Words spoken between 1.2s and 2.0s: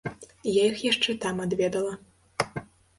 там адведала.